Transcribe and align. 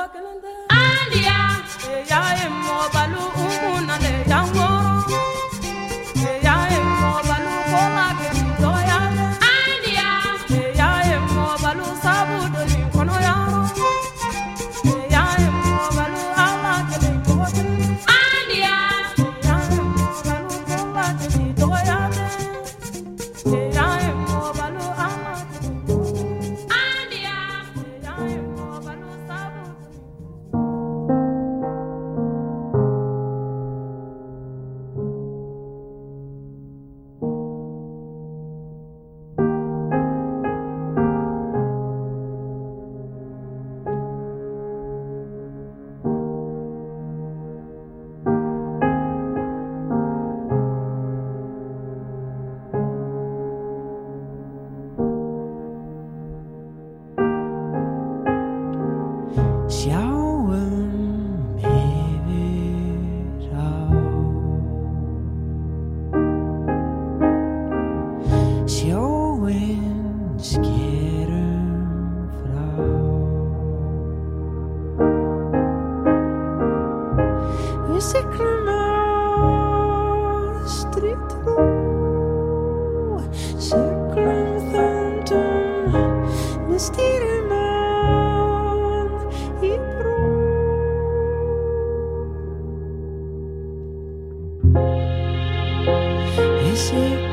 Andia, 0.00 1.60
ya 2.08 2.20
e 2.44 2.48
mo 2.48 2.76
balu 2.94 3.20
umu 3.36 3.80
na 3.86 3.96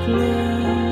siglum 0.07 0.86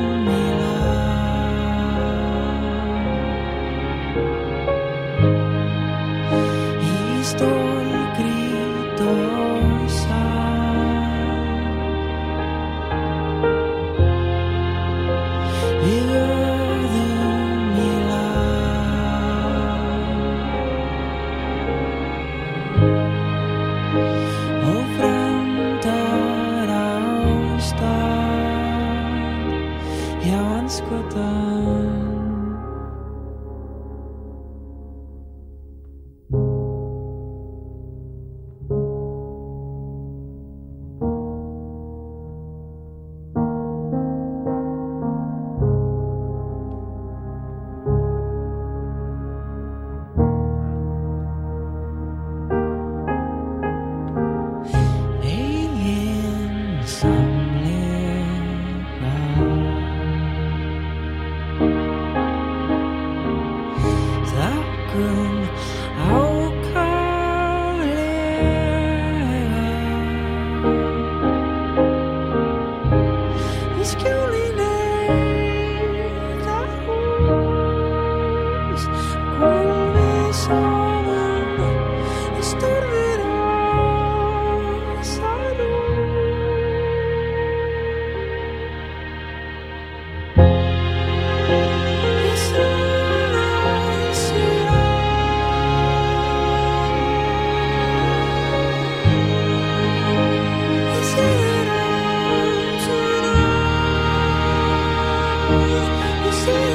see 106.45 106.74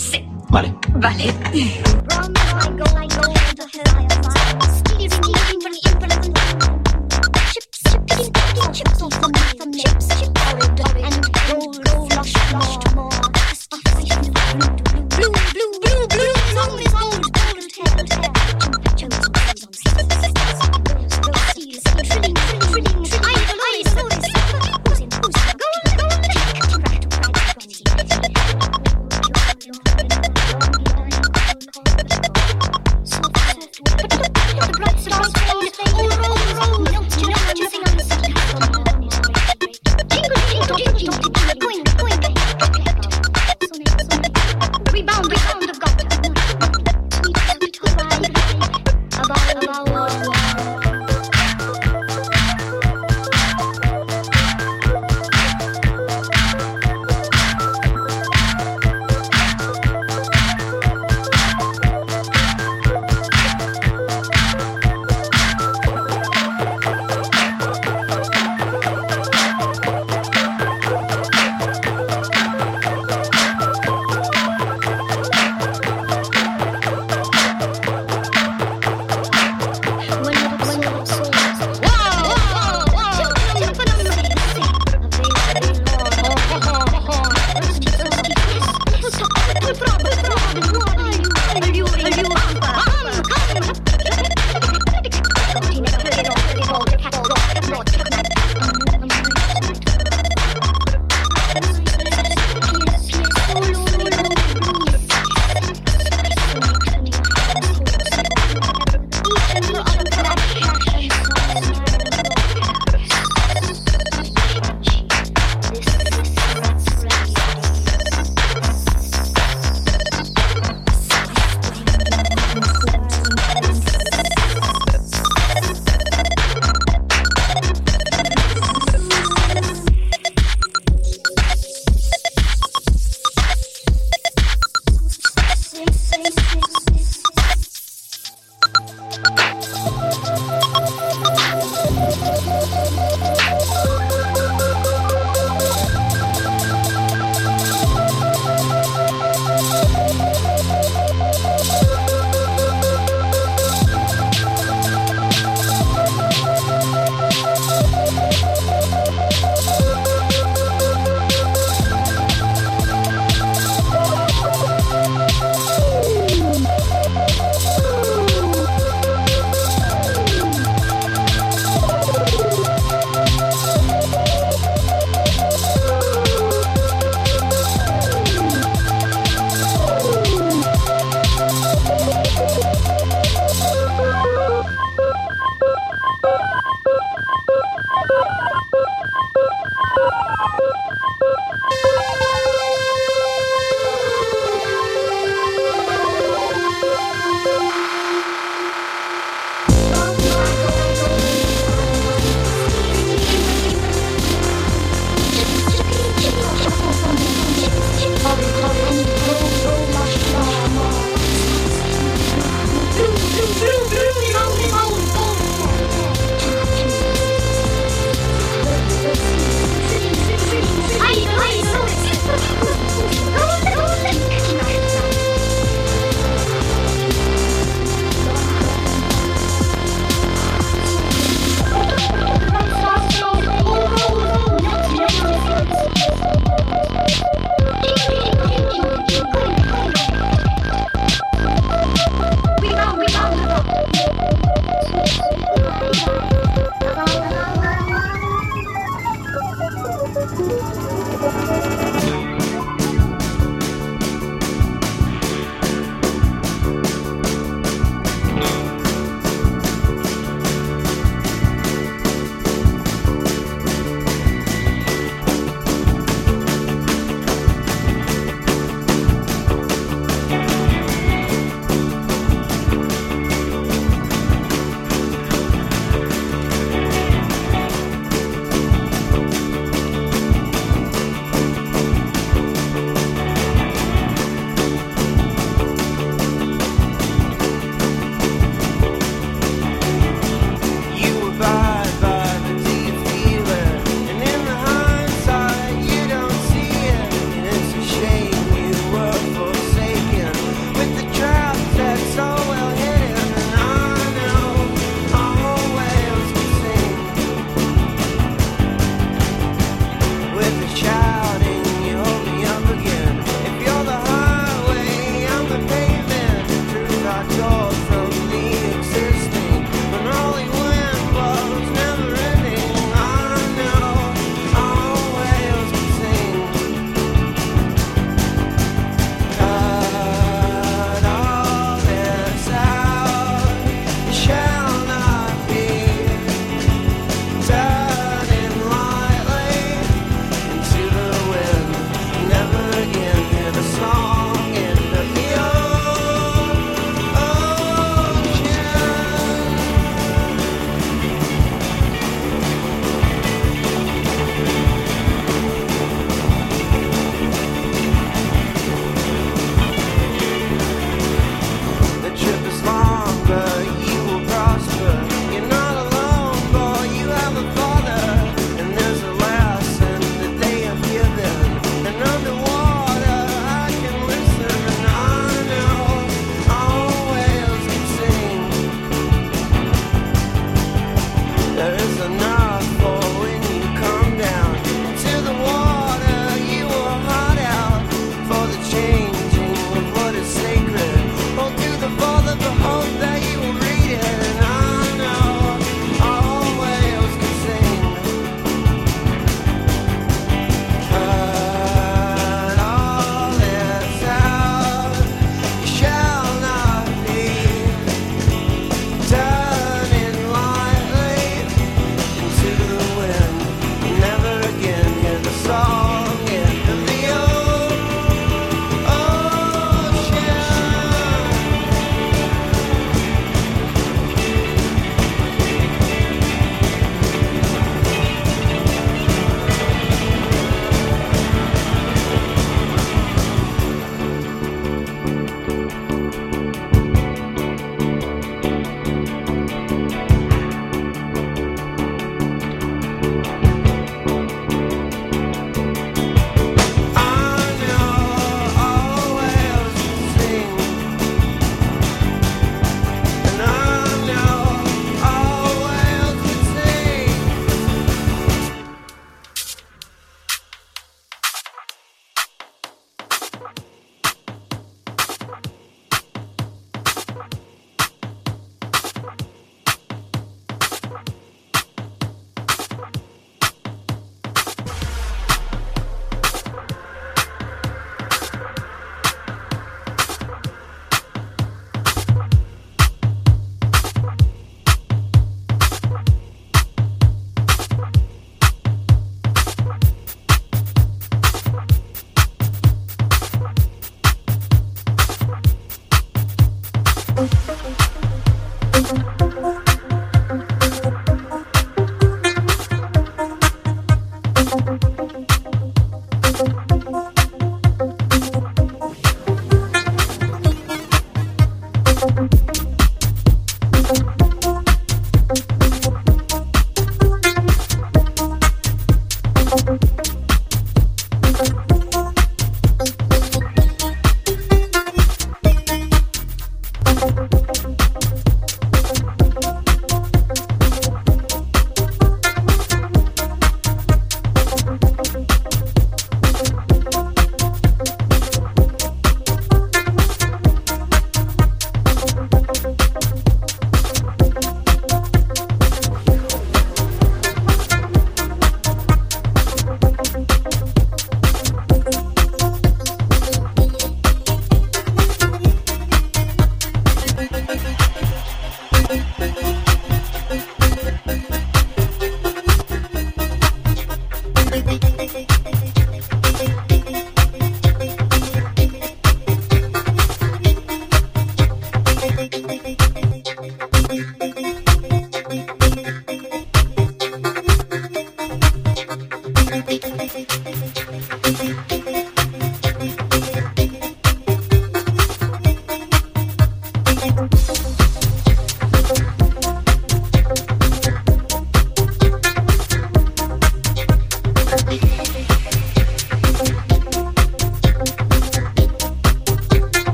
Sí. 0.00 0.24
Vale. 0.48 0.74
Vale. 0.94 1.34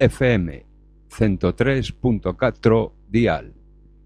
FM 0.00 0.64
103.4 1.10 2.92
dial. 3.10 3.52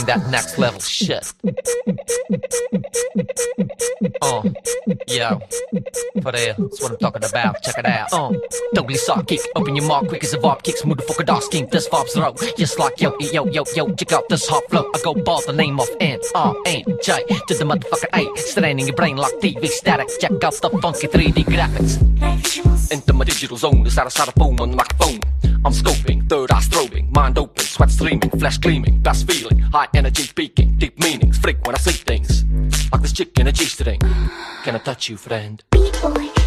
Bring 0.05 0.19
that 0.19 0.31
next 0.31 0.59
level 0.59 0.81
shit. 0.81 1.33
Uh, 4.21 4.43
yo, 5.09 5.41
for 6.21 6.33
real, 6.33 6.55
that's 6.59 6.83
what 6.83 6.93
I'm 6.93 6.99
talking 6.99 7.25
about. 7.25 7.63
Check 7.63 7.79
it 7.79 7.87
out. 7.87 8.13
Uh, 8.13 8.33
totally 8.75 8.97
kick, 9.27 9.41
open 9.57 9.77
your 9.77 9.87
mouth 9.87 10.09
quick 10.09 10.25
as 10.25 10.35
a 10.35 10.39
vibe 10.39 10.63
kicks. 10.63 10.83
Motherfucker, 10.83 11.25
dog 11.25 11.43
scheme, 11.43 11.67
this 11.71 11.89
vibes 11.89 12.17
row. 12.21 12.35
Just 12.57 12.79
like 12.79 13.01
yo, 13.01 13.17
yo, 13.19 13.47
yo, 13.47 13.65
yo, 13.75 13.95
check 13.95 14.13
out 14.13 14.29
this 14.29 14.47
hot 14.47 14.63
flow. 14.69 14.91
I 14.95 15.01
go 15.03 15.15
by 15.15 15.41
the 15.47 15.53
name 15.53 15.81
of 15.81 15.89
N 16.01 16.21
R 16.35 16.55
N 16.67 16.85
J 17.03 17.25
to 17.49 17.55
the 17.55 17.65
motherfucker 17.65 18.09
A. 18.13 18.37
Straining 18.39 18.87
your 18.87 18.97
brain 18.97 19.17
like 19.17 19.35
TV 19.35 19.67
static. 19.69 20.09
Check 20.21 20.33
out 20.33 20.55
the 20.61 20.71
funky 20.83 21.07
3D 21.07 21.45
graphics. 21.45 22.93
Into 22.93 23.13
my 23.13 23.25
digital 23.25 23.57
zone, 23.57 23.83
the 23.83 23.91
side 23.91 24.29
of 24.29 24.35
boom 24.35 24.61
on 24.61 24.71
the 24.71 24.77
microphone. 24.77 25.21
I'm 25.65 25.73
scoping, 25.73 26.29
third 26.29 26.51
eye 26.51 26.61
strobing, 26.61 27.11
mind 27.15 27.39
open, 27.39 27.65
sweat 27.65 27.91
streaming, 27.91 28.29
flesh 28.39 28.59
gleaming, 28.59 28.99
best 28.99 29.27
feeling, 29.27 29.59
high 29.61 29.89
energy 29.95 30.25
speaking, 30.25 30.77
deep 30.77 30.99
meanings, 31.01 31.39
freak 31.39 31.65
when 31.67 31.75
I 31.75 31.79
say 31.79 31.93
things. 31.93 32.45
Like 32.93 33.01
this 33.01 33.13
chick 33.13 33.39
in 33.39 33.47
a 33.47 33.53
G 33.53 33.65
string. 33.65 34.01
Can 34.63 34.75
I 34.75 34.79
touch 34.79 35.09
you, 35.09 35.17
friend? 35.17 35.65
I 35.73 36.44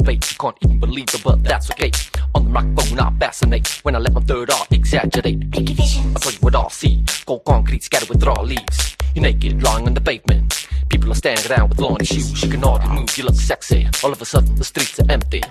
you 0.00 0.04
I. 0.04 0.30
You 0.30 0.36
can't 0.38 0.56
even 0.62 0.80
believe 0.80 1.14
it, 1.14 1.22
but 1.22 1.42
that's 1.42 1.70
okay. 1.72 1.90
On 2.34 2.44
the 2.44 2.50
microphone, 2.50 3.00
I 3.00 3.10
fascinate. 3.18 3.68
When 3.82 3.94
I 3.94 3.98
let 3.98 4.12
my 4.12 4.20
third 4.20 4.50
eye 4.50 4.66
exaggerate. 4.70 5.42
I 5.54 5.62
tell 6.18 6.32
you 6.32 6.38
what 6.40 6.54
I 6.54 6.68
see. 6.68 7.04
Cold 7.26 7.44
concrete 7.44 7.82
scattered 7.82 8.08
with 8.08 8.22
raw 8.22 8.40
leaves. 8.40 8.96
You're 9.14 9.22
naked, 9.22 9.62
lying 9.62 9.86
on 9.86 9.94
the 9.94 10.00
pavement. 10.00 10.68
People 10.88 11.12
are 11.12 11.14
standing 11.14 11.50
around 11.50 11.70
with 11.70 11.80
lawn 11.80 12.02
shoes. 12.04 12.42
You 12.42 12.50
can 12.50 12.62
hardly 12.62 12.88
move, 12.88 13.16
you 13.16 13.24
look 13.24 13.34
sexy. 13.34 13.88
All 14.02 14.12
of 14.12 14.20
a 14.20 14.24
sudden, 14.24 14.54
the 14.56 14.64
streets 14.64 14.98
are 15.00 15.10
empty. 15.10 15.42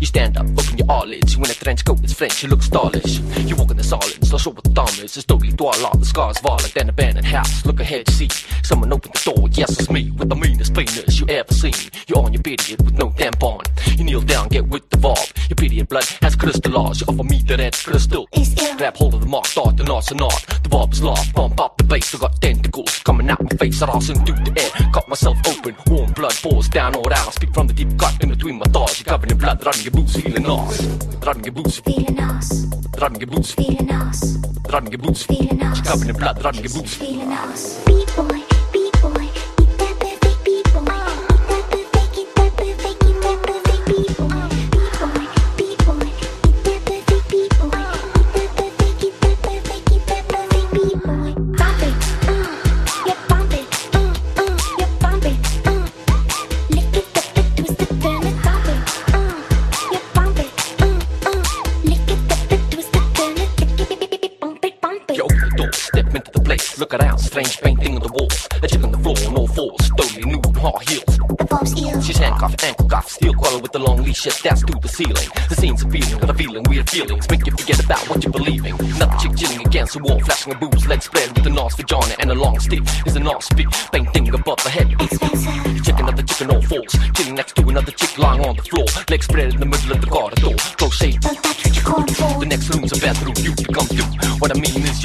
You 0.00 0.06
stand 0.06 0.36
up, 0.36 0.46
open 0.46 0.78
your 0.78 0.90
eyelids. 0.90 1.34
You 1.34 1.42
in 1.42 1.50
a 1.50 1.54
trench 1.54 1.84
coat, 1.84 1.98
it's 2.04 2.12
French, 2.12 2.42
you 2.42 2.48
look 2.48 2.62
stylish. 2.62 3.18
You 3.18 3.56
walk 3.56 3.70
in 3.72 3.76
the 3.76 3.84
silence, 3.84 4.30
not 4.30 4.40
sure 4.40 4.52
what 4.52 4.64
the 4.64 4.72
time 4.72 5.04
is. 5.04 5.16
It's 5.16 5.24
totally 5.24 5.52
twilight, 5.52 5.98
the 5.98 6.04
sky's 6.04 6.38
violet, 6.38 6.72
then 6.74 6.88
abandoned 6.88 7.26
house. 7.26 7.66
Look 7.66 7.80
ahead, 7.80 8.08
you 8.08 8.14
see. 8.14 8.28
Someone 8.62 8.92
opened 8.92 9.14
the 9.14 9.32
door, 9.32 9.48
yes, 9.52 9.78
it's 9.78 9.90
me. 9.90 10.10
With 10.12 10.28
the 10.28 10.36
meanest 10.36 10.74
penis 10.74 11.18
you 11.18 11.26
ever 11.28 11.52
seen. 11.52 11.74
You're 12.06 12.18
on 12.18 12.32
your 12.32 12.42
period 12.42 12.80
with 12.82 12.94
no 12.94 13.10
tampon. 13.10 13.66
You 13.98 14.04
kneel 14.04 14.20
down, 14.20 14.48
get 14.48 14.68
with 14.68 14.88
the 14.90 14.98
vibe. 14.98 15.48
Your 15.48 15.56
period 15.56 15.88
blood 15.88 16.06
has 16.22 16.36
crystallized. 16.36 17.00
You 17.00 17.06
offer 17.08 17.24
me 17.24 17.42
the 17.42 17.56
red 17.56 17.74
crystal. 17.74 18.28
Grab 18.76 18.96
hold 18.96 19.14
of 19.14 19.20
the 19.20 19.26
mark, 19.26 19.46
start 19.46 19.76
the 19.76 19.84
knot's 19.84 20.12
a 20.12 20.14
knot. 20.14 20.44
The 20.62 20.68
vibe 20.68 20.92
is 20.92 21.02
live, 21.02 21.34
pump 21.34 21.60
up 21.60 21.76
the 21.78 21.84
bass. 21.84 22.14
I 22.14 22.18
got 22.18 22.40
tentacles 22.40 22.98
coming 23.08 23.30
out 23.30 23.42
my 23.42 23.48
face. 23.56 23.80
I 23.80 23.86
toss 23.86 24.10
into 24.10 24.32
the 24.34 24.52
air, 24.60 24.90
cut 24.92 25.08
myself 25.08 25.38
open. 25.48 25.74
Warm 25.86 26.12
blood 26.12 26.34
pours 26.42 26.68
down 26.68 26.94
all 26.94 27.10
out. 27.10 27.28
I 27.28 27.30
speak 27.30 27.54
from 27.54 27.66
the 27.66 27.72
deep 27.72 27.88
cut 27.98 28.22
in 28.22 28.28
between 28.28 28.58
my 28.58 28.66
thighs. 28.66 29.00
You're 29.00 29.06
covered 29.12 29.32
in 29.32 29.38
blood, 29.38 29.64
running 29.64 29.82
your 29.82 29.92
boots, 29.92 30.20
feeling 30.20 30.42
nice. 30.42 30.82
Running 31.26 31.44
your 31.44 31.52
boots, 31.54 31.78
Feeling 31.80 32.20
us, 32.20 32.66
running 33.00 33.20
your 33.20 33.30
boots, 33.30 33.52
feeling 33.52 33.90
us, 33.90 34.36
running 34.70 34.92
your 34.92 34.98
boots. 35.00 35.22
feeling 35.24 35.62
us, 35.62 35.76
You're 35.78 35.84
covered 35.86 36.08
in 36.10 36.16
blood, 36.16 36.44
running 36.44 36.64
your 36.64 36.72
boots. 36.74 36.94
feeling 36.94 37.32
us. 37.32 37.84
B-boy, 37.86 38.28
B-boy, 38.28 38.37
collar 74.14 74.14
with 74.14 74.14
the 74.14 74.14
long 74.14 74.14
shit 74.14 74.40
that's 74.42 74.62
to 74.62 74.78
the 74.80 74.88
ceiling. 74.88 75.28
The 75.48 75.54
scene's 75.54 75.82
appealing, 75.82 76.18
got 76.18 76.30
a 76.30 76.34
feeling, 76.34 76.62
weird 76.68 76.90
feelings, 76.90 77.28
make 77.30 77.46
you 77.46 77.52
forget 77.52 77.84
about 77.84 78.08
what 78.08 78.22
you're 78.22 78.32
believing. 78.32 78.74
Another 78.96 79.16
chick 79.18 79.36
chilling 79.36 79.66
against 79.66 79.94
the 79.94 80.00
wall, 80.00 80.20
flashing 80.20 80.52
her 80.52 80.58
boobs, 80.58 80.86
legs 80.86 81.04
spread 81.04 81.36
with 81.36 81.46
a 81.46 81.50
nice 81.50 81.74
vagina 81.76 82.14
and 82.20 82.30
a 82.30 82.34
long 82.34 82.58
stick. 82.58 82.82
Is 83.06 83.16
a 83.16 83.20
nice 83.20 83.46
speak, 83.46 83.68
painting 83.92 84.34
above 84.34 84.62
the 84.64 84.70
head. 84.70 84.88
Check 85.84 85.98
another 86.00 86.22
chick 86.22 86.42
on 86.42 86.54
all 86.54 86.62
fours, 86.62 86.94
chilling 87.14 87.34
next 87.34 87.56
to 87.56 87.68
another 87.68 87.92
chick 87.92 88.18
lying 88.18 88.44
on 88.46 88.56
the 88.56 88.62
floor, 88.62 88.86
legs 89.10 89.26
spread 89.26 89.54
in 89.54 89.60
the 89.60 89.66
middle 89.66 89.92
of 89.92 90.00
the 90.00 90.06
corridor. 90.06 90.56
Close 90.76 90.94
shade, 90.94 91.20
Don't 91.20 91.42
touch 91.42 91.64
what 91.64 91.76
you 91.76 91.82
call 91.82 92.06
for. 92.06 92.40
the 92.40 92.46
next 92.46 92.68
room's 92.74 92.92
a 92.92 93.00
bathroom 93.00 93.34
you 93.38 93.54
to 93.54 93.72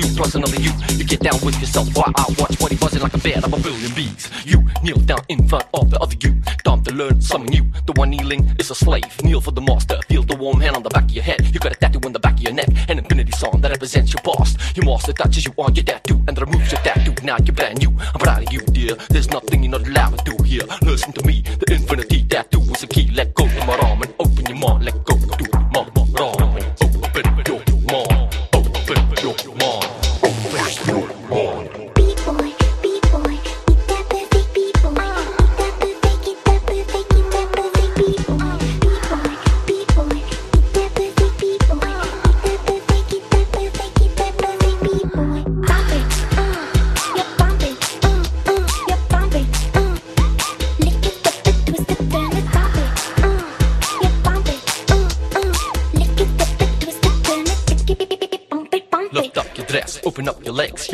you 0.03 0.15
plus 0.15 0.35
another 0.35 0.59
you. 0.59 0.71
You 0.97 1.05
get 1.05 1.21
down 1.21 1.39
with 1.43 1.59
yourself 1.59 1.95
while 1.95 2.11
I 2.15 2.25
watch 2.39 2.59
what 2.59 2.71
he 2.71 2.77
buzzing 2.77 3.01
like 3.01 3.13
a 3.13 3.17
bed 3.17 3.43
of 3.43 3.53
a 3.53 3.57
billion 3.57 3.93
bees. 3.93 4.29
You 4.45 4.63
kneel 4.83 4.97
down 4.99 5.21
in 5.29 5.47
front 5.47 5.65
of 5.73 5.89
the 5.89 5.99
other 5.99 6.15
you. 6.21 6.39
Time 6.63 6.83
to 6.83 6.93
learn 6.93 7.21
something 7.21 7.49
new. 7.49 7.65
The 7.85 7.93
one 7.93 8.09
kneeling 8.09 8.55
is 8.59 8.71
a 8.71 8.75
slave. 8.75 9.23
Kneel 9.23 9.41
for 9.41 9.51
the 9.51 9.61
master. 9.61 9.99
Feel 10.09 10.23
the 10.23 10.35
warm 10.35 10.59
hand 10.61 10.75
on 10.75 10.83
the 10.83 10.89
back 10.89 11.05
of 11.05 11.11
your 11.11 11.23
head. 11.23 11.41
You 11.53 11.59
got 11.59 11.71
a 11.71 11.75
tattoo 11.75 11.99
on 12.05 12.13
the 12.13 12.19
back 12.19 12.33
of 12.33 12.41
your 12.41 12.53
neck. 12.53 12.69
An 12.89 12.99
infinity 12.99 13.31
song 13.31 13.61
that 13.61 13.71
represents 13.71 14.13
your 14.13 14.21
past. 14.21 14.57
Your 14.75 14.85
master 14.85 15.13
touches 15.13 15.45
you 15.45 15.53
on 15.57 15.75
your 15.75 15.85
tattoo 15.85 16.21
and 16.27 16.39
removes 16.39 16.71
your 16.71 16.81
tattoo. 16.81 17.13
Now 17.23 17.37
you're 17.43 17.55
brand 17.55 17.79
new. 17.79 17.91
I'm 17.99 18.19
proud 18.19 18.43
of 18.47 18.53
you, 18.53 18.59
dear. 18.59 18.95
There's 19.09 19.29
nothing 19.29 19.63
you're 19.63 19.71
not 19.71 19.87
allowed 19.87 20.17
to 20.19 20.35
do 20.35 20.43
here. 20.43 20.63
Listen 20.81 21.13
to 21.13 21.25
me. 21.25 21.41
The 21.41 21.73
infinity 21.73 22.23
tattoo 22.23 22.61
is 22.61 22.83
a 22.83 22.87
key. 22.87 23.09
Let 23.13 23.32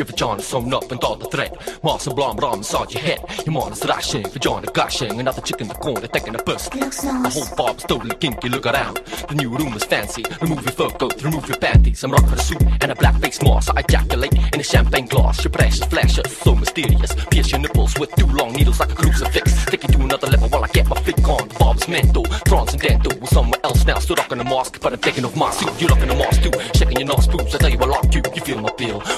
your 0.00 0.06
vagina 0.06 0.42
sewn 0.42 0.72
up 0.74 0.90
and 0.92 1.02
all 1.04 1.16
the 1.16 1.26
thread. 1.26 1.56
Massa 1.82 2.10
blonde 2.10 2.38
bra 2.38 2.54
inside 2.54 2.92
your 2.92 3.02
head. 3.02 3.20
Your 3.46 3.52
mind 3.54 3.72
is 3.72 3.84
rushing, 3.84 4.22
vagina 4.28 4.66
gushing. 4.72 5.20
Another 5.20 5.40
chick 5.42 5.60
in 5.60 5.68
the 5.68 5.74
corner 5.74 6.06
taking 6.06 6.34
a 6.34 6.38
piss. 6.38 6.72
Looks 6.74 7.02
The 7.02 7.12
nice. 7.12 7.34
whole 7.34 7.56
bob's 7.56 7.84
totally 7.84 8.14
kinky, 8.16 8.48
look 8.48 8.66
around. 8.66 8.96
The 9.28 9.34
new 9.34 9.50
room 9.50 9.74
is 9.74 9.84
fancy. 9.84 10.24
Remove 10.40 10.62
your 10.62 10.72
fur 10.72 10.90
coat, 10.90 11.22
remove 11.22 11.48
your 11.48 11.58
panties. 11.58 12.02
I'm 12.04 12.12
rocking 12.12 12.32
a 12.32 12.38
suit 12.38 12.62
and 12.80 12.90
a 12.90 12.94
black 12.94 13.16
face 13.20 13.42
mask. 13.42 13.72
I 13.76 13.80
ejaculate 13.80 14.32
in 14.54 14.60
a 14.60 14.64
champagne 14.64 15.06
glass. 15.06 15.44
Your 15.44 15.50
precious 15.52 15.84
flashes, 15.86 16.36
so 16.36 16.54
mysterious. 16.54 17.14
Pierce 17.30 17.50
your 17.52 17.60
nipples 17.60 17.98
with 17.98 18.10
two 18.16 18.26
long 18.26 18.52
needles 18.52 18.80
like 18.80 18.92
a 18.92 18.94
crucifix. 18.94 19.64
Take 19.66 19.82
you 19.84 19.88
to 19.90 20.00
another 20.00 20.26
level 20.28 20.48
while 20.48 20.64
I 20.64 20.68
get 20.68 20.88
my 20.88 20.96
flick 21.02 21.22
on. 21.28 21.48
The 21.48 21.54
bob's 21.58 21.88
mental, 21.88 22.24
transcendental. 22.24 23.12
We're 23.20 23.26
somewhere 23.26 23.60
else 23.64 23.84
now, 23.84 23.98
still 23.98 24.16
rocking 24.16 24.40
a 24.40 24.44
mask, 24.44 24.80
but 24.80 24.92
I'm 24.92 24.98
taking 25.00 25.24
off 25.24 25.36
my 25.36 25.50
suit. 25.50 25.70
You're 25.80 25.90
rocking 25.90 26.10
a 26.10 26.14
mask 26.16 26.42
too, 26.42 26.52
shaking 26.74 26.98
your 26.98 27.08
nose 27.08 27.26
boobs. 27.26 27.54
I 27.54 27.58
tell 27.58 27.70
you 27.70 27.78
I 27.78 27.86
like 27.86 28.14
you 28.14 28.22
feel 28.50 28.60
my. 28.60 28.70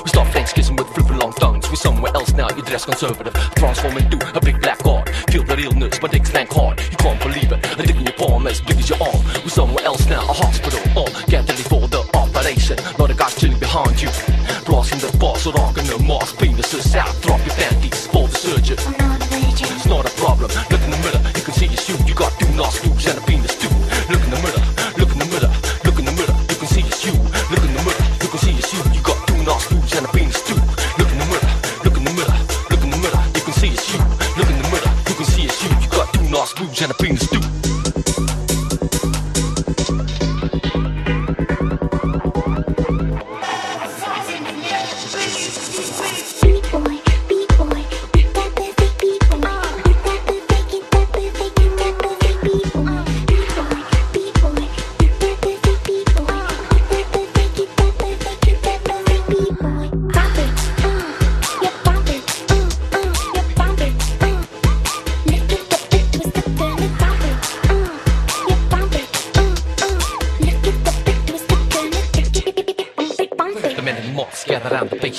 We 0.03 0.09
start 0.09 0.29
French 0.29 0.53
kissing 0.53 0.77
with 0.77 0.89
flipping 0.89 1.19
long 1.19 1.33
tongues. 1.33 1.69
We're 1.69 1.77
somewhere 1.77 2.13
else 2.15 2.33
now, 2.33 2.49
you 2.51 2.63
dress 2.63 2.85
conservative. 2.85 3.33
Transform 3.57 3.97
into 3.97 4.19
a 4.37 4.41
big 4.41 4.61
black 4.61 4.81
heart. 4.83 5.09
Feel 5.31 5.45
the 5.45 5.57
realness, 5.57 6.01
my 6.03 6.09
dick's 6.09 6.31
blank 6.31 6.51
hard. 6.53 6.81
You 6.81 6.97
can't 6.97 7.21
believe 7.23 7.51
it. 7.53 7.61
A 7.79 7.83
dick 7.87 7.97
in 7.97 8.05
your 8.05 8.13
palm 8.15 8.47
as 8.47 8.61
big 8.61 8.79
as 8.79 8.91
your 8.91 9.03
arm. 9.03 9.23
We're 9.43 9.49
somewhere 9.49 9.85
else 9.85 10.07
now, 10.09 10.23
a 10.23 10.33
hospital. 10.33 10.81
Get 11.27 11.49
ready 11.49 11.63
for 11.63 11.89
the 11.89 12.03
operation. 12.15 12.77
Not 12.99 13.11
a 13.11 13.15
guy 13.15 13.31
chilling 13.31 13.59
behind 13.59 14.03
you. 14.03 14.11
Blasting 14.67 15.01
the 15.01 15.17
boss, 15.19 15.47
rocking 15.47 15.87
the 15.87 15.99
mask. 16.07 16.37
Penises 16.37 16.95
out, 16.95 17.15
drop 17.23 17.41
your 17.47 17.55
panties 17.55 18.07
for 18.09 18.29
the 18.29 18.37
surgeon. 18.37 18.79
It's 19.63 19.87
not 19.87 20.05
a 20.07 20.15
problem. 20.21 20.51
The 20.69 20.79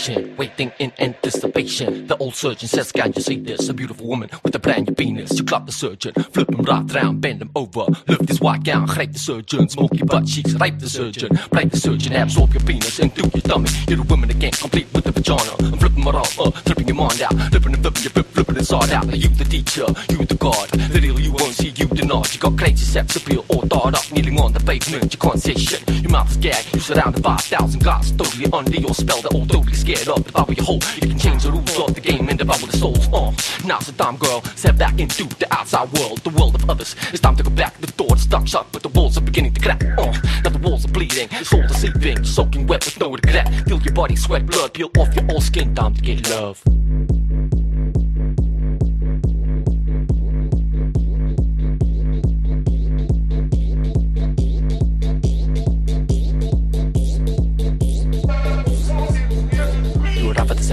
patient, 0.03 0.37
waiting 0.37 0.71
in 0.79 0.91
anticipation. 0.99 2.07
The 2.07 2.17
old 2.17 2.35
surgeon 2.35 2.67
says, 2.67 2.91
Can 2.91 3.13
you 3.15 3.21
see 3.21 3.39
this? 3.39 3.69
A 3.69 3.73
beautiful 3.73 4.07
woman 4.07 4.29
with 4.43 4.55
a 4.55 4.59
brand 4.59 4.87
new 4.87 4.95
penis. 4.95 5.37
You 5.37 5.45
clap 5.45 5.65
the 5.65 5.71
surgeon, 5.71 6.13
flip 6.13 6.49
him 6.49 6.61
right 6.63 6.93
round, 6.93 7.21
bend 7.21 7.41
him 7.41 7.51
over. 7.55 7.85
Lift 8.07 8.27
his 8.27 8.41
white 8.41 8.63
gown, 8.63 8.85
rape 8.97 9.13
the 9.13 9.19
surgeon. 9.19 9.69
Smoke 9.69 9.93
your 9.93 10.05
butt 10.05 10.25
cheeks, 10.25 10.53
rape 10.55 10.79
the 10.79 10.89
surgeon. 10.89 11.29
Break 11.51 11.71
the 11.71 11.77
surgeon, 11.77 12.13
absorb 12.13 12.53
your 12.53 12.63
penis 12.63 12.99
into 12.99 13.21
your 13.21 13.41
tummy. 13.41 13.69
You're 13.87 14.01
a 14.01 14.03
woman 14.03 14.29
again, 14.29 14.51
complete 14.51 14.87
with 14.93 15.05
the 15.05 15.11
vagina. 15.11 15.55
I'm 15.59 15.79
flipping 15.79 16.03
my 16.03 16.11
all 16.11 16.19
up, 16.19 16.39
uh, 16.39 16.51
flipping 16.51 16.87
your 16.87 16.97
mind 16.97 17.21
out. 17.21 17.33
Flipping 17.51 17.73
and 17.73 17.81
flipping 17.81 18.03
your 18.03 18.11
flip, 18.11 18.27
flipping 18.27 18.57
inside 18.57 18.91
out. 18.91 19.05
You 19.15 19.29
the 19.29 19.45
teacher, 19.45 19.87
you 20.09 20.25
the 20.25 20.35
god. 20.35 20.69
The 20.69 20.99
real 20.99 21.19
you 21.19 21.31
won't 21.31 21.53
see, 21.53 21.69
you 21.69 21.87
the 21.87 22.05
not. 22.05 22.33
You 22.33 22.39
got 22.39 22.57
crazy 22.57 22.85
sex 22.85 23.15
appeal 23.15 23.45
all 23.47 23.61
thought 23.61 23.95
up. 23.95 24.11
Kneeling 24.11 24.39
on 24.39 24.53
the 24.53 24.59
pavement, 24.59 25.13
you 25.13 25.19
can't 25.19 25.39
say 25.39 25.53
shit. 25.53 25.87
Your 26.01 26.11
mouth 26.11 26.29
is 26.29 26.37
gagged, 26.37 26.73
you 26.73 26.79
surrounded 26.79 27.23
by 27.23 27.35
a 27.35 27.37
thousand 27.37 27.83
guys. 27.83 28.11
Totally 28.11 28.51
under 28.51 28.77
your 28.77 28.93
spell, 28.93 29.21
they're 29.21 29.39
all 29.39 29.45
totally 29.45 29.73
scared 29.73 29.92
of 30.01 30.23
the 30.23 30.31
power 30.31 30.51
your 30.51 30.65
hold. 30.65 30.83
You 30.95 31.09
can 31.09 31.19
change 31.19 31.43
the 31.43 31.51
rules 31.51 31.77
of 31.77 31.93
the 31.93 32.01
game 32.01 32.27
and 32.29 32.37
devour 32.37 32.57
the 32.57 32.77
souls. 32.77 33.07
Uh, 33.13 33.31
now's 33.65 33.85
the 33.85 33.93
time, 33.93 34.17
girl. 34.17 34.41
Step 34.55 34.77
back 34.77 34.99
into 34.99 35.25
the 35.25 35.47
outside 35.53 35.91
world, 35.93 36.19
the 36.19 36.29
world 36.31 36.55
of 36.55 36.69
others. 36.69 36.95
It's 37.11 37.19
time 37.19 37.35
to 37.37 37.43
go 37.43 37.49
back. 37.51 37.79
The 37.79 37.87
door 37.87 38.17
stuck 38.17 38.47
shut, 38.47 38.67
but 38.71 38.81
the 38.81 38.89
walls 38.89 39.17
are 39.17 39.21
beginning 39.21 39.53
to 39.53 39.61
crack. 39.61 39.83
Uh, 39.97 40.11
now 40.43 40.49
the 40.49 40.59
walls 40.59 40.85
are 40.85 40.91
bleeding, 40.91 41.27
the 41.29 41.45
souls 41.45 41.71
are 41.71 41.73
sleeping, 41.75 42.23
soaking 42.23 42.67
wet 42.67 42.85
with 42.85 42.99
no 42.99 43.11
regret. 43.11 43.47
Feel 43.67 43.81
your 43.81 43.93
body 43.93 44.15
sweat, 44.15 44.45
blood 44.45 44.73
peel 44.73 44.89
off 44.97 45.15
your 45.15 45.25
old 45.31 45.43
skin. 45.43 45.75
Time 45.75 45.93
to 45.93 46.01
get 46.01 46.29
love. 46.29 46.63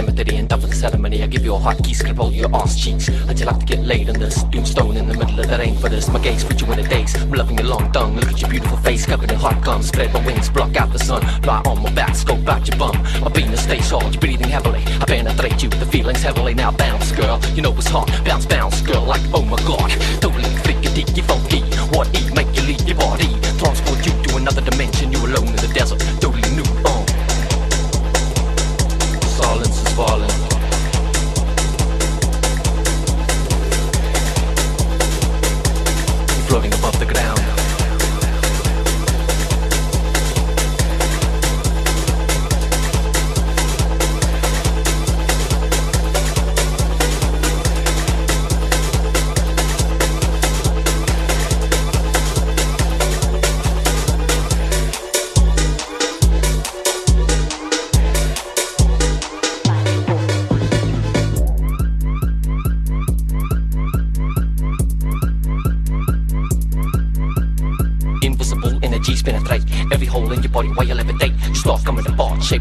Cemetery 0.01 0.37
and 0.39 0.49
the 0.49 0.73
ceremony. 0.73 1.23
I 1.23 1.27
give 1.27 1.45
you 1.45 1.55
a 1.55 1.59
hot 1.59 1.85
key, 1.85 1.93
scrap 1.93 2.19
all 2.19 2.33
your 2.33 2.49
ass 2.57 2.75
cheeks. 2.83 3.09
How'd 3.27 3.39
you 3.39 3.45
like 3.45 3.61
to 3.61 3.67
get 3.67 3.81
laid 3.81 4.09
on 4.09 4.19
this 4.19 4.43
tombstone 4.45 4.97
in 4.97 5.07
the 5.07 5.15
middle 5.15 5.39
of 5.39 5.47
the 5.47 5.59
rain 5.59 5.77
for 5.77 5.91
this? 5.91 6.09
My 6.09 6.19
gaze 6.19 6.43
put 6.43 6.59
you 6.61 6.73
in 6.73 6.79
a 6.79 6.89
days. 6.89 7.15
I'm 7.17 7.33
loving 7.33 7.59
your 7.59 7.67
long 7.67 7.93
tongue. 7.93 8.17
Look 8.17 8.31
at 8.31 8.41
your 8.41 8.49
beautiful 8.49 8.79
face 8.79 9.05
covered 9.05 9.31
in 9.31 9.39
hot 9.39 9.63
gum. 9.63 9.83
Spread 9.83 10.13
my 10.15 10.25
wings, 10.25 10.49
block 10.49 10.75
out 10.77 10.91
the 10.91 10.99
sun. 10.99 11.23
Lie 11.43 11.63
on 11.67 11.83
my 11.83 11.93
back, 11.93 12.15
scope 12.15 12.49
out 12.49 12.67
your 12.67 12.79
bum. 12.79 12.97
My 13.21 13.31
penis 13.31 13.65
stays 13.65 13.91
hard, 13.91 14.15
you're 14.15 14.21
breathing 14.21 14.49
heavily. 14.49 14.83
I 15.03 15.05
penetrate 15.05 15.63
you, 15.63 15.69
the 15.69 15.87
feelings 15.87 16.23
heavily. 16.23 16.55
Now 16.55 16.71
bounce, 16.71 17.13
girl. 17.13 17.39
You 17.55 17.61
know 17.61 17.75
it's 17.77 17.89
hot. 17.89 18.09
Bounce, 18.25 18.47
bounce, 18.47 18.81
girl. 18.81 19.05
Like, 19.05 19.23
oh 19.35 19.45
my 19.45 19.61
god. 19.69 19.91
Totally 20.23 20.49
freaky, 20.65 20.89
deaky, 20.97 21.23
funky. 21.25 21.61
What 21.95 22.09
eat, 22.19 22.35
make 22.35 22.51
you 22.57 22.63
leave 22.63 22.89
your 22.89 22.97
body. 22.97 23.29
Transport 23.59 24.01
you 24.07 24.13
to 24.25 24.37
another 24.37 24.63
dimension. 24.63 25.13
You 25.13 25.19
alone 25.27 25.49
in 25.49 25.57
the 25.57 25.71
desert. 25.75 26.01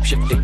Shifting, 0.09 0.43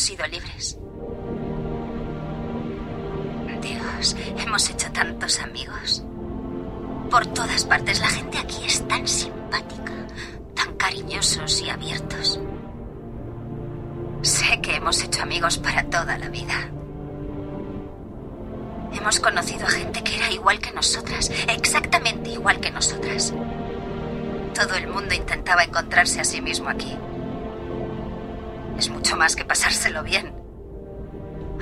sido 0.00 0.26
libres. 0.26 0.78
Dios, 3.60 4.16
hemos 4.38 4.70
hecho 4.70 4.90
tantos 4.92 5.40
amigos. 5.40 6.02
Por 7.10 7.26
todas 7.26 7.64
partes 7.64 8.00
la 8.00 8.08
gente 8.08 8.38
aquí 8.38 8.64
es 8.64 8.86
tan 8.88 9.06
simpática, 9.06 9.92
tan 10.54 10.74
cariñosos 10.76 11.60
y 11.60 11.68
abiertos. 11.68 12.40
Sé 14.22 14.60
que 14.62 14.76
hemos 14.76 15.02
hecho 15.02 15.22
amigos 15.22 15.58
para 15.58 15.84
toda 15.84 16.16
la 16.16 16.28
vida. 16.28 16.70
Hemos 18.92 19.20
conocido 19.20 19.66
a 19.66 19.70
gente 19.70 20.02
que 20.02 20.16
era 20.16 20.30
igual 20.32 20.60
que 20.60 20.72
nosotras, 20.72 21.30
exactamente 21.48 22.30
igual 22.30 22.58
que 22.60 22.70
nosotras. 22.70 23.34
Todo 24.54 24.74
el 24.76 24.88
mundo 24.88 25.14
intentaba 25.14 25.62
encontrarse 25.62 26.20
a 26.20 26.24
sí 26.24 26.40
mismo 26.40 26.70
aquí. 26.70 26.96
Es 28.80 28.88
mucho 28.88 29.14
más 29.14 29.36
que 29.36 29.44
pasárselo 29.44 30.02
bien. 30.02 30.32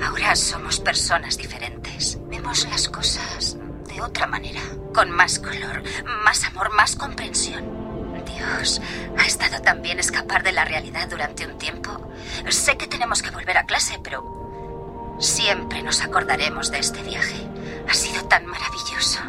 Ahora 0.01 0.37
somos 0.37 0.79
personas 0.79 1.35
diferentes. 1.35 2.17
Vemos 2.29 2.65
las 2.69 2.87
cosas 2.87 3.57
de 3.89 4.01
otra 4.01 4.25
manera, 4.25 4.61
con 4.93 5.11
más 5.11 5.37
color, 5.37 5.83
más 6.23 6.45
amor, 6.45 6.73
más 6.73 6.95
comprensión. 6.95 8.23
Dios, 8.25 8.81
ha 9.17 9.25
estado 9.25 9.61
tan 9.61 9.81
bien 9.81 9.99
escapar 9.99 10.43
de 10.43 10.53
la 10.53 10.63
realidad 10.63 11.09
durante 11.09 11.45
un 11.45 11.57
tiempo. 11.57 12.09
Sé 12.47 12.77
que 12.77 12.87
tenemos 12.87 13.21
que 13.21 13.31
volver 13.31 13.57
a 13.57 13.65
clase, 13.65 13.99
pero 14.01 15.17
siempre 15.19 15.83
nos 15.83 16.01
acordaremos 16.01 16.71
de 16.71 16.79
este 16.79 17.03
viaje. 17.03 17.45
Ha 17.89 17.93
sido 17.95 18.23
tan 18.29 18.45
maravilloso, 18.45 19.19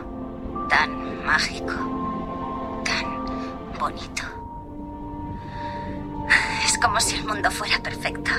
tan 0.68 1.26
mágico, 1.26 2.84
tan 2.84 3.74
bonito. 3.80 4.39
Como 6.80 6.98
si 7.00 7.16
el 7.16 7.24
mundo 7.24 7.50
fuera 7.50 7.78
perfecto, 7.78 8.30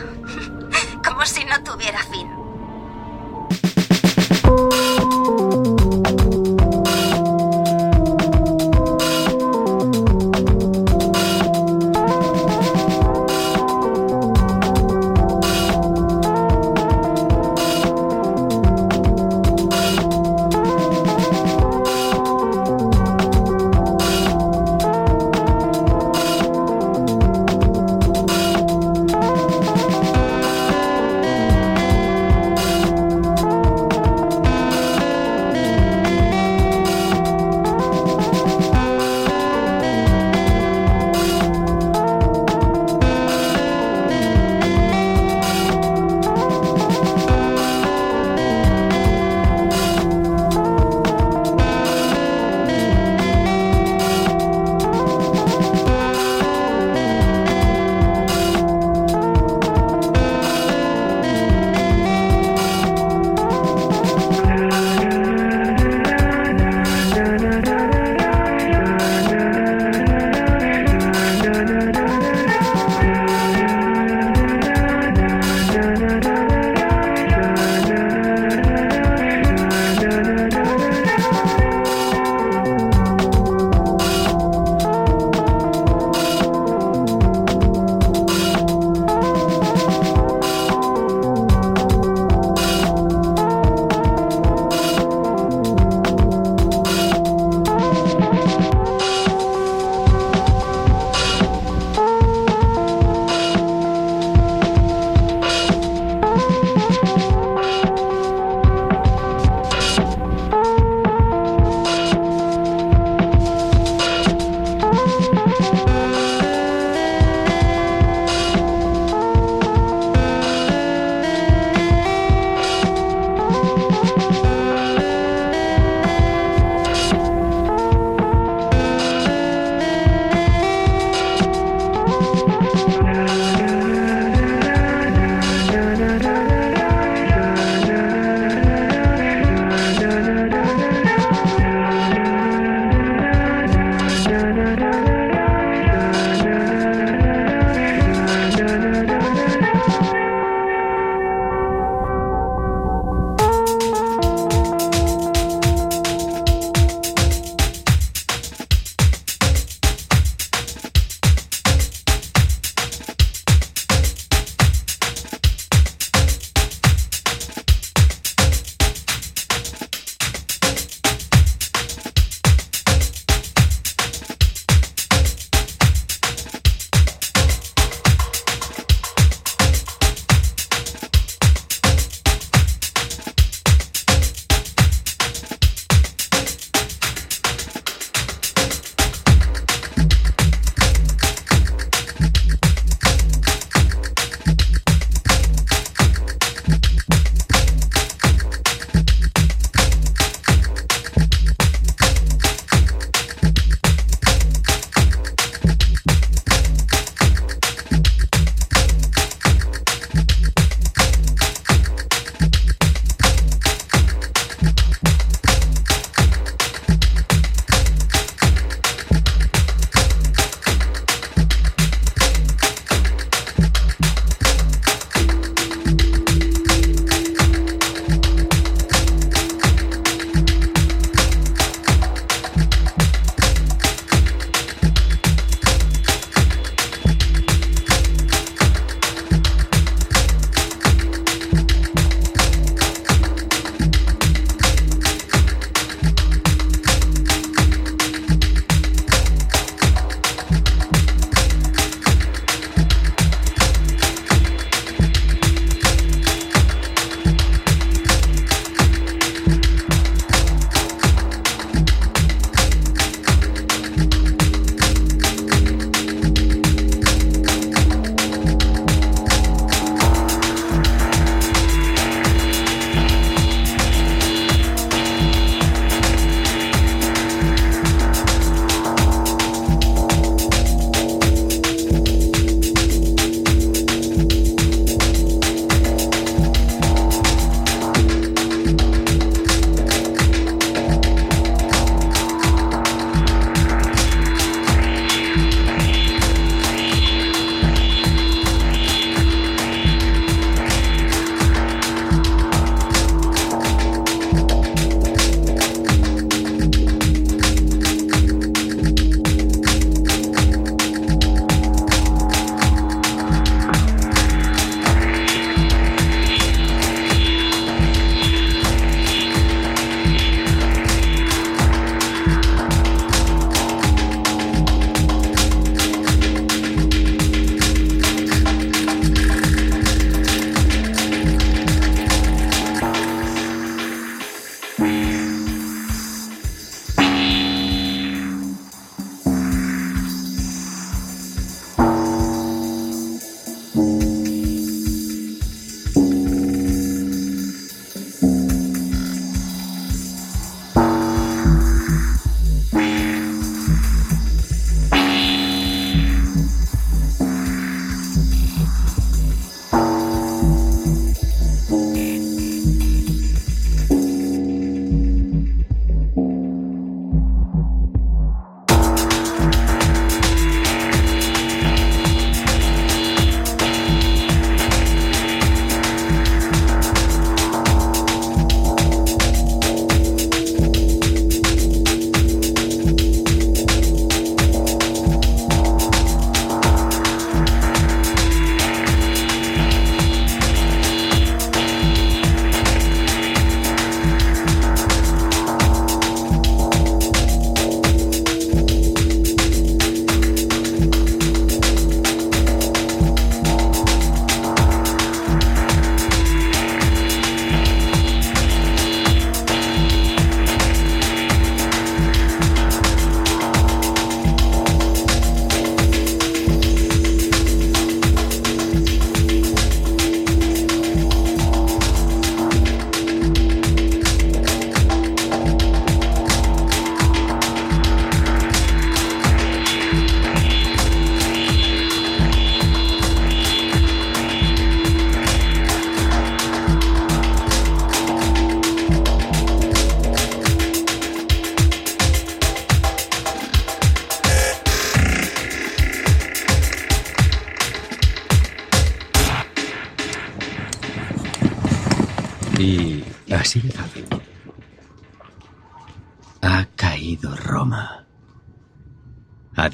como 1.05 1.25
si 1.25 1.45
no 1.45 1.63
tuviera 1.63 1.99
fin. 2.03 2.40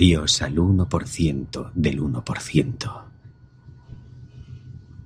Dios 0.07 0.41
al 0.41 0.55
1% 0.55 1.71
del 1.73 2.01
1%. 2.01 3.03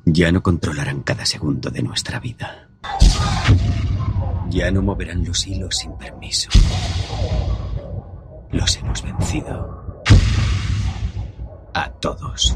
Ya 0.06 0.32
no 0.32 0.44
controlarán 0.44 1.02
cada 1.02 1.26
segundo 1.26 1.72
de 1.72 1.82
nuestra 1.82 2.20
vida. 2.20 2.70
Ya 4.52 4.70
no 4.70 4.84
moverán 4.84 5.26
los 5.26 5.48
hilos 5.48 5.78
sin 5.78 5.98
permiso. 5.98 6.52
Los 8.52 8.78
hemos 8.78 9.02
vencido. 9.02 10.04
A 11.74 11.90
todos. 11.94 12.56